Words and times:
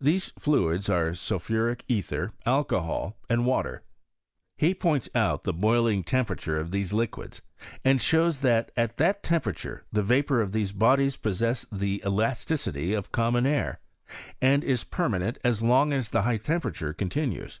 These 0.00 0.30
fluids 0.36 0.88
arft 0.88 1.18
sulphuric 1.18 1.84
ether, 1.86 2.32
alcohol, 2.44 3.16
and 3.30 3.46
water. 3.46 3.84
He 4.56 4.74
points 4.74 5.08
out 5.14 5.44
the 5.44 5.52
boiling 5.52 6.02
temperature 6.02 6.58
of 6.58 6.72
these 6.72 6.92
liquids, 6.92 7.40
and 7.84 8.02
shows 8.02 8.40
that 8.40 8.72
at 8.76 8.96
that 8.96 9.22
temperature 9.22 9.84
the 9.92 10.02
vapour 10.02 10.40
of 10.40 10.50
these 10.50 10.72
bodies 10.72 11.14
possesses 11.14 11.68
the 11.70 12.02
elasticity 12.04 12.94
of 12.94 13.12
common 13.12 13.46
air, 13.46 13.78
and 14.42 14.64
is 14.64 14.82
per' 14.82 15.08
maneut 15.08 15.36
as 15.44 15.62
long 15.62 15.92
as 15.92 16.08
the 16.10 16.22
high 16.22 16.38
temperature 16.38 16.92
continues. 16.92 17.60